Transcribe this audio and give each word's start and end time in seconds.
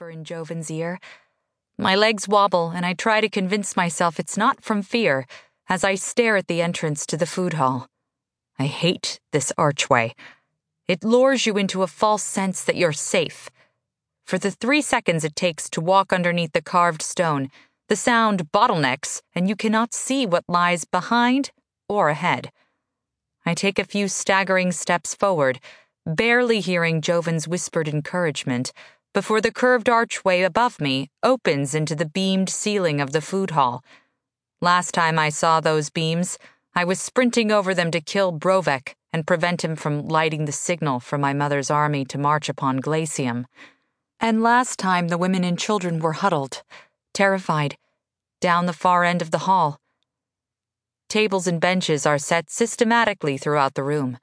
whisper 0.00 0.10
in 0.10 0.24
Joven's 0.24 0.70
ear. 0.70 0.98
My 1.76 1.94
legs 1.94 2.26
wobble, 2.26 2.70
and 2.70 2.86
I 2.86 2.94
try 2.94 3.20
to 3.20 3.28
convince 3.28 3.76
myself 3.76 4.18
it's 4.18 4.36
not 4.36 4.64
from 4.64 4.82
fear 4.82 5.26
as 5.68 5.84
I 5.84 5.94
stare 5.94 6.36
at 6.38 6.46
the 6.46 6.62
entrance 6.62 7.04
to 7.06 7.18
the 7.18 7.26
food 7.26 7.54
hall. 7.54 7.86
I 8.58 8.64
hate 8.64 9.20
this 9.32 9.52
archway. 9.58 10.14
It 10.88 11.04
lures 11.04 11.44
you 11.44 11.58
into 11.58 11.82
a 11.82 11.86
false 11.86 12.22
sense 12.22 12.64
that 12.64 12.76
you're 12.76 12.94
safe. 12.94 13.50
For 14.24 14.38
the 14.38 14.50
three 14.50 14.80
seconds 14.80 15.22
it 15.22 15.36
takes 15.36 15.68
to 15.70 15.82
walk 15.82 16.14
underneath 16.14 16.52
the 16.52 16.62
carved 16.62 17.02
stone, 17.02 17.50
the 17.88 17.96
sound 17.96 18.50
bottlenecks, 18.52 19.20
and 19.34 19.50
you 19.50 19.56
cannot 19.56 19.92
see 19.92 20.24
what 20.24 20.44
lies 20.48 20.86
behind 20.86 21.50
or 21.90 22.08
ahead. 22.08 22.50
I 23.44 23.52
take 23.52 23.78
a 23.78 23.92
few 23.92 24.08
staggering 24.08 24.72
steps 24.72 25.14
forward, 25.14 25.60
barely 26.06 26.60
hearing 26.60 27.02
Joven's 27.02 27.46
whispered 27.46 27.88
encouragement, 27.88 28.72
before 29.12 29.40
the 29.40 29.52
curved 29.52 29.88
archway 29.88 30.42
above 30.42 30.80
me 30.80 31.10
opens 31.22 31.74
into 31.74 31.94
the 31.94 32.06
beamed 32.06 32.48
ceiling 32.48 33.00
of 33.00 33.12
the 33.12 33.20
food 33.20 33.50
hall. 33.50 33.84
Last 34.60 34.92
time 34.92 35.18
I 35.18 35.30
saw 35.30 35.60
those 35.60 35.90
beams, 35.90 36.38
I 36.74 36.84
was 36.84 37.00
sprinting 37.00 37.50
over 37.50 37.74
them 37.74 37.90
to 37.90 38.00
kill 38.00 38.32
Brovek 38.32 38.94
and 39.12 39.26
prevent 39.26 39.64
him 39.64 39.74
from 39.74 40.06
lighting 40.06 40.44
the 40.44 40.52
signal 40.52 41.00
for 41.00 41.18
my 41.18 41.32
mother's 41.32 41.70
army 41.70 42.04
to 42.04 42.18
march 42.18 42.48
upon 42.48 42.80
Glacium. 42.80 43.46
And 44.20 44.42
last 44.42 44.78
time 44.78 45.08
the 45.08 45.18
women 45.18 45.42
and 45.42 45.58
children 45.58 45.98
were 45.98 46.12
huddled, 46.12 46.62
terrified, 47.12 47.76
down 48.40 48.66
the 48.66 48.72
far 48.72 49.02
end 49.02 49.22
of 49.22 49.32
the 49.32 49.38
hall. 49.38 49.80
Tables 51.08 51.48
and 51.48 51.60
benches 51.60 52.06
are 52.06 52.18
set 52.18 52.48
systematically 52.48 53.36
throughout 53.36 53.74
the 53.74 53.82
room. 53.82 54.18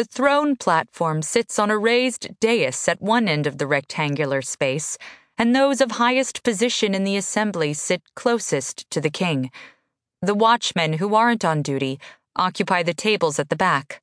The 0.00 0.06
throne 0.06 0.56
platform 0.56 1.20
sits 1.20 1.58
on 1.58 1.68
a 1.70 1.76
raised 1.76 2.40
dais 2.40 2.88
at 2.88 3.02
one 3.02 3.28
end 3.28 3.46
of 3.46 3.58
the 3.58 3.66
rectangular 3.66 4.40
space, 4.40 4.96
and 5.36 5.54
those 5.54 5.82
of 5.82 5.90
highest 5.90 6.42
position 6.42 6.94
in 6.94 7.04
the 7.04 7.18
assembly 7.18 7.74
sit 7.74 8.00
closest 8.16 8.90
to 8.92 9.02
the 9.02 9.10
king. 9.10 9.50
The 10.22 10.34
watchmen 10.34 10.94
who 10.94 11.14
aren't 11.14 11.44
on 11.44 11.60
duty 11.60 12.00
occupy 12.34 12.82
the 12.82 12.94
tables 12.94 13.38
at 13.38 13.50
the 13.50 13.56
back. 13.56 14.00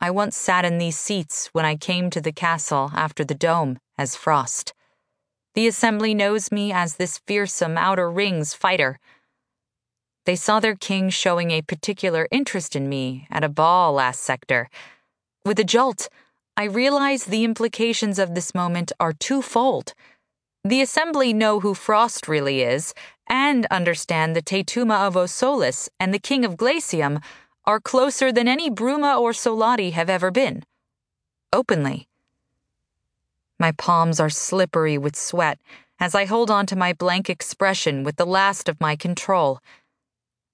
I 0.00 0.10
once 0.10 0.36
sat 0.36 0.64
in 0.64 0.78
these 0.78 0.98
seats 0.98 1.48
when 1.52 1.64
I 1.64 1.76
came 1.76 2.10
to 2.10 2.20
the 2.20 2.32
castle 2.32 2.90
after 2.92 3.24
the 3.24 3.36
dome 3.36 3.78
as 3.96 4.16
Frost. 4.16 4.74
The 5.54 5.68
assembly 5.68 6.12
knows 6.12 6.50
me 6.50 6.72
as 6.72 6.96
this 6.96 7.18
fearsome 7.18 7.78
outer 7.78 8.10
rings 8.10 8.52
fighter. 8.52 8.98
They 10.26 10.34
saw 10.34 10.58
their 10.58 10.74
king 10.74 11.08
showing 11.08 11.52
a 11.52 11.62
particular 11.62 12.26
interest 12.32 12.74
in 12.74 12.88
me 12.88 13.28
at 13.30 13.44
a 13.44 13.48
ball 13.48 13.92
last 13.92 14.24
sector. 14.24 14.68
With 15.44 15.58
a 15.58 15.64
jolt, 15.64 16.08
I 16.56 16.64
realize 16.64 17.24
the 17.24 17.44
implications 17.44 18.18
of 18.18 18.34
this 18.34 18.54
moment 18.54 18.92
are 19.00 19.14
twofold. 19.14 19.94
The 20.64 20.82
assembly 20.82 21.32
know 21.32 21.60
who 21.60 21.72
Frost 21.72 22.28
really 22.28 22.60
is 22.60 22.92
and 23.26 23.64
understand 23.70 24.36
the 24.36 24.42
Tetuma 24.42 25.06
of 25.06 25.14
Osolis 25.14 25.88
and 25.98 26.12
the 26.12 26.18
King 26.18 26.44
of 26.44 26.56
Glacium 26.56 27.22
are 27.64 27.80
closer 27.80 28.30
than 28.30 28.48
any 28.48 28.70
Bruma 28.70 29.18
or 29.18 29.32
Solati 29.32 29.92
have 29.92 30.10
ever 30.10 30.30
been. 30.30 30.64
Openly. 31.52 32.08
My 33.58 33.72
palms 33.72 34.20
are 34.20 34.30
slippery 34.30 34.98
with 34.98 35.16
sweat 35.16 35.58
as 35.98 36.14
I 36.14 36.26
hold 36.26 36.50
on 36.50 36.66
to 36.66 36.76
my 36.76 36.92
blank 36.92 37.30
expression 37.30 38.04
with 38.04 38.16
the 38.16 38.26
last 38.26 38.68
of 38.68 38.80
my 38.80 38.96
control. 38.96 39.60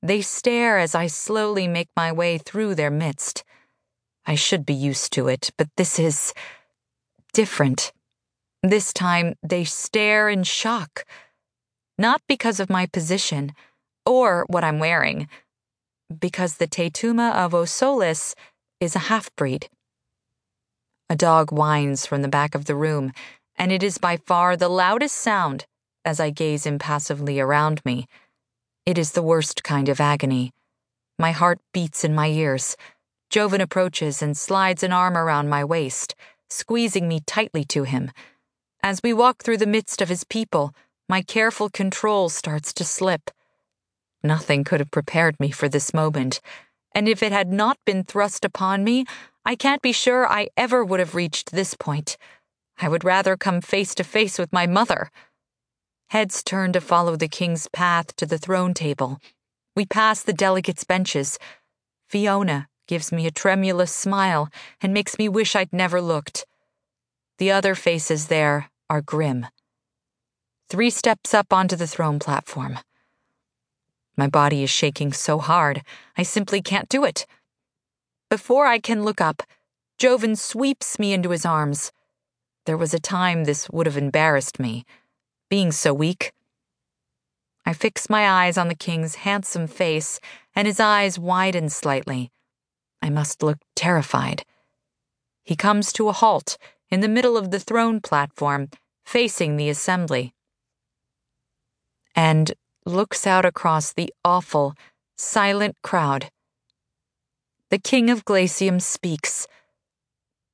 They 0.03 0.21
stare 0.23 0.79
as 0.79 0.95
I 0.95 1.09
slowly 1.09 1.67
make 1.67 1.89
my 1.97 2.13
way 2.13 2.39
through 2.39 2.77
their 2.77 2.91
midst. 2.91 3.43
I 4.27 4.35
should 4.35 4.67
be 4.67 4.75
used 4.75 5.13
to 5.13 5.29
it, 5.29 5.53
but 5.57 5.69
this 5.77 5.99
is 5.99 6.35
different. 7.33 7.93
This 8.63 8.93
time 8.93 9.35
they 9.43 9.65
stare 9.65 10.29
in 10.29 10.43
shock. 10.43 11.05
Not 11.99 12.21
because 12.29 12.61
of 12.61 12.69
my 12.69 12.87
position 12.87 13.53
or 14.05 14.45
what 14.49 14.65
I'm 14.65 14.79
wearing 14.79 15.29
because 16.21 16.57
the 16.57 16.69
Tetuma 16.69 17.35
of 17.35 17.53
Osolis 17.53 18.35
is 18.81 18.95
a 18.95 19.01
half 19.11 19.35
breed. 19.37 19.69
A 21.09 21.17
dog 21.17 21.53
whines 21.53 22.07
from 22.07 22.23
the 22.23 22.29
back 22.29 22.55
of 22.55 22.67
the 22.67 22.75
room, 22.75 23.13
and 23.57 23.73
it 23.73 23.83
is 23.83 23.99
by 23.99 24.17
far 24.17 24.57
the 24.57 24.69
loudest 24.69 25.17
sound 25.17 25.67
as 26.05 26.21
I 26.21 26.31
gaze 26.31 26.67
impassively 26.67 27.41
around 27.41 27.85
me. 27.85 28.07
It 28.85 28.99
is 28.99 29.13
the 29.13 29.23
worst 29.23 29.65
kind 29.65 29.89
of 29.89 30.01
agony. 30.01 30.53
My 31.19 31.33
heart 31.33 31.59
beats 31.73 32.05
in 32.05 32.15
my 32.15 32.29
ears. 32.29 32.77
Joven 33.31 33.61
approaches 33.61 34.23
and 34.23 34.37
slides 34.37 34.83
an 34.83 34.93
arm 34.93 35.17
around 35.17 35.49
my 35.49 35.65
waist, 35.65 36.15
squeezing 36.49 37.09
me 37.09 37.21
tightly 37.27 37.65
to 37.65 37.83
him. 37.83 38.13
As 38.83 39.01
we 39.03 39.13
walk 39.13 39.43
through 39.43 39.57
the 39.59 39.67
midst 39.67 40.01
of 40.01 40.09
his 40.09 40.25
people, 40.25 40.75
my 41.09 41.23
careful 41.23 41.69
control 41.69 42.29
starts 42.29 42.73
to 42.75 42.85
slip. 42.85 43.31
Nothing 44.23 44.65
could 44.65 44.81
have 44.81 44.91
prepared 44.91 45.39
me 45.41 45.51
for 45.51 45.69
this 45.69 45.93
moment, 45.93 46.41
and 46.95 47.09
if 47.09 47.23
it 47.23 47.33
had 47.33 47.53
not 47.53 47.79
been 47.85 48.05
thrust 48.05 48.45
upon 48.45 48.85
me, 48.85 49.05
I 49.45 49.57
can't 49.57 49.83
be 49.83 49.93
sure 49.93 50.27
I 50.27 50.49
ever 50.57 50.85
would 50.85 51.01
have 51.01 51.15
reached 51.15 51.53
this 51.53 51.75
point. 51.75 52.17
I 52.79 52.89
would 52.89 53.05
rather 53.05 53.37
come 53.37 53.61
face 53.61 53.95
to 53.97 54.05
face 54.05 54.39
with 54.39 54.53
my 54.53 54.67
mother. 54.67 55.11
Heads 56.11 56.43
turn 56.43 56.73
to 56.73 56.81
follow 56.81 57.17
the 57.17 57.29
king's 57.29 57.69
path 57.69 58.15
to 58.17 58.27
the 58.27 58.39
throne 58.39 58.75
table. 58.75 59.19
We 59.75 59.85
pass 59.85 60.23
the 60.23 60.33
delegates' 60.33 60.85
benches. 60.85 61.39
Fiona 62.09 62.69
gives 62.87 63.13
me 63.13 63.27
a 63.27 63.31
tremulous 63.31 63.93
smile 63.93 64.49
and 64.81 64.95
makes 64.95 65.19
me 65.19 65.29
wish 65.29 65.55
I'd 65.55 65.73
never 65.73 66.01
looked. 66.01 66.47
The 67.39 67.51
other 67.51 67.75
faces 67.75 68.29
there 68.29 68.71
are 68.89 69.03
grim. 69.03 69.47
Three 70.69 70.91
steps 70.91 71.35
up 71.35 71.53
onto 71.53 71.77
the 71.77 71.87
throne 71.87 72.19
platform. 72.19 72.79
My 74.17 74.27
body 74.27 74.63
is 74.63 74.71
shaking 74.71 75.13
so 75.13 75.39
hard, 75.39 75.83
I 76.17 76.23
simply 76.23 76.63
can't 76.63 76.89
do 76.89 77.05
it. 77.05 77.27
Before 78.31 78.67
I 78.67 78.79
can 78.79 79.05
look 79.05 79.21
up, 79.21 79.43
Joven 79.99 80.35
sweeps 80.37 80.99
me 80.99 81.13
into 81.13 81.31
his 81.31 81.45
arms. 81.45 81.93
There 82.65 82.77
was 82.77 82.93
a 82.93 82.99
time 82.99 83.45
this 83.45 83.71
would 83.71 83.87
have 83.87 83.97
embarrassed 83.97 84.59
me, 84.59 84.85
being 85.49 85.71
so 85.71 85.95
weak. 85.95 86.33
I 87.65 87.73
fix 87.73 88.11
my 88.11 88.29
eyes 88.29 88.57
on 88.59 88.69
the 88.69 88.75
king's 88.75 89.17
handsome 89.17 89.67
face, 89.67 90.19
and 90.55 90.67
his 90.67 90.81
eyes 90.81 91.19
widen 91.19 91.69
slightly. 91.69 92.31
I 93.07 93.09
must 93.09 93.41
look 93.41 93.59
terrified. 93.77 94.45
He 95.45 95.55
comes 95.55 95.93
to 95.93 96.09
a 96.09 96.13
halt 96.13 96.59
in 96.91 97.03
the 97.03 97.09
middle 97.09 97.37
of 97.37 97.53
the 97.53 97.61
throne 97.61 98.01
platform, 98.01 98.69
facing 99.05 99.57
the 99.57 99.69
assembly. 99.69 100.35
And 102.17 102.55
looks 102.85 103.25
out 103.25 103.45
across 103.45 103.93
the 103.93 104.13
awful, 104.25 104.75
silent 105.17 105.77
crowd. 105.85 106.33
The 107.71 107.79
King 107.79 108.11
of 108.11 108.25
Glacium 108.25 108.83
speaks. 108.83 109.47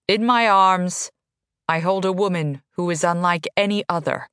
In 0.06 0.22
my 0.22 0.46
arms, 0.46 1.10
I 1.66 1.78
hold 1.78 2.04
a 2.04 2.12
woman 2.12 2.60
who 2.72 2.90
is 2.90 3.02
unlike 3.02 3.48
any 3.56 3.82
other. 3.88 4.28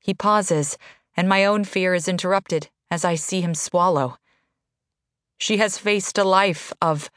He 0.00 0.12
pauses, 0.12 0.76
and 1.16 1.30
my 1.30 1.46
own 1.46 1.64
fear 1.64 1.94
is 1.94 2.08
interrupted 2.08 2.68
as 2.90 3.06
I 3.06 3.14
see 3.14 3.40
him 3.40 3.54
swallow. 3.54 4.18
She 5.38 5.58
has 5.58 5.78
faced 5.78 6.18
a 6.18 6.24
life 6.24 6.72
of 6.80 7.10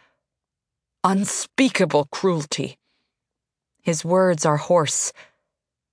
unspeakable 1.04 2.06
cruelty. 2.12 2.78
His 3.82 4.04
words 4.04 4.46
are 4.46 4.58
hoarse. 4.58 5.14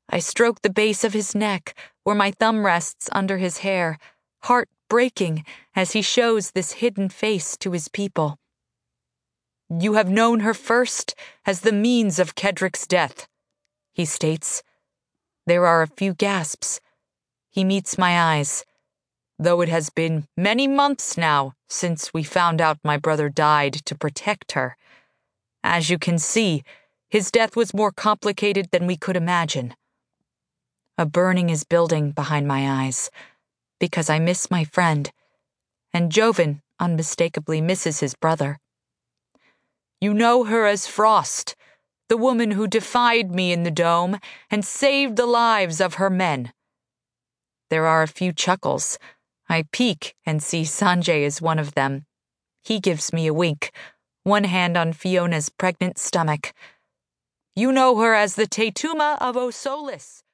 I 0.09 0.19
stroke 0.19 0.63
the 0.63 0.71
base 0.71 1.05
of 1.05 1.13
his 1.13 1.35
neck, 1.35 1.77
where 2.05 2.17
my 2.17 2.31
thumb 2.31 2.67
rests 2.67 3.09
under 3.13 3.39
his 3.39 3.59
hair, 3.59 3.99
heart 4.43 4.69
breaking 4.89 5.45
as 5.75 5.93
he 5.93 6.03
shows 6.03 6.51
this 6.51 6.73
hidden 6.73 7.09
face 7.09 7.57
to 7.59 7.73
his 7.73 7.89
people. 7.89 8.39
You 9.69 9.95
have 9.95 10.09
known 10.09 10.41
her 10.41 10.55
first 10.55 11.15
as 11.45 11.61
the 11.61 11.73
means 11.73 12.19
of 12.19 12.37
Kedrick's 12.37 12.87
death, 12.87 13.27
he 13.93 14.05
states. 14.05 14.63
There 15.47 15.67
are 15.67 15.83
a 15.83 15.89
few 15.89 16.15
gasps. 16.15 16.81
He 17.51 17.65
meets 17.65 17.99
my 17.99 18.37
eyes. 18.37 18.65
Though 19.39 19.61
it 19.61 19.69
has 19.69 19.91
been 19.91 20.27
many 20.37 20.67
months 20.67 21.19
now 21.19 21.55
since 21.69 22.15
we 22.15 22.23
found 22.23 22.61
out 22.61 22.79
my 22.83 22.97
brother 22.97 23.29
died 23.29 23.75
to 23.85 23.95
protect 23.95 24.53
her. 24.53 24.77
As 25.63 25.91
you 25.91 25.99
can 25.99 26.19
see, 26.19 26.63
his 27.11 27.31
death 27.31 27.55
was 27.57 27.75
more 27.75 27.93
complicated 27.93 28.69
than 28.71 28.87
we 28.87 28.97
could 28.97 29.17
imagine. 29.17 29.75
A 30.97 31.05
burning 31.05 31.51
is 31.51 31.65
building 31.65 32.13
behind 32.13 32.49
my 32.49 32.85
eyes 32.85 33.11
because 33.79 34.09
I 34.09 34.19
miss 34.19 34.51
my 34.51 34.65
friend, 34.65 35.11
and 35.93 36.11
Joven 36.11 36.63
unmistakably 36.81 37.61
misses 37.61 38.01
his 38.01 38.15
brother. 38.15 38.59
You 40.01 40.15
know 40.15 40.45
her 40.45 40.67
as 40.67 40.87
Frost, 40.87 41.55
the 42.09 42.17
woman 42.17 42.53
who 42.53 42.67
defied 42.67 43.35
me 43.35 43.53
in 43.53 43.65
the 43.65 43.71
dome 43.71 44.19
and 44.51 44.65
saved 44.65 45.17
the 45.17 45.27
lives 45.27 45.81
of 45.81 45.95
her 45.95 46.11
men. 46.11 46.53
There 47.69 47.87
are 47.87 48.03
a 48.03 48.09
few 48.09 48.33
chuckles. 48.33 48.99
I 49.49 49.65
peek 49.73 50.15
and 50.25 50.43
see 50.43 50.63
Sanjay 50.63 51.23
is 51.23 51.41
one 51.41 51.59
of 51.59 51.75
them. 51.75 52.07
He 52.63 52.81
gives 52.81 53.13
me 53.13 53.27
a 53.27 53.35
wink, 53.35 53.71
one 54.25 54.45
hand 54.45 54.77
on 54.77 54.93
Fiona's 54.93 55.49
pregnant 55.49 55.99
stomach. 55.99 56.53
You 57.55 57.73
know 57.73 57.97
her 57.99 58.15
as 58.15 58.35
the 58.35 58.47
Tetuma 58.47 59.17
of 59.21 59.37
Osolis 59.37 60.23